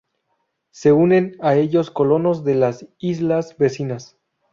Se 0.71 0.91
unen 0.93 1.35
a 1.41 1.53
ellos 1.53 1.91
colonos 1.91 2.43
de 2.43 2.55
las 2.55 2.87
islas 2.97 3.55
vecinas. 3.59 4.17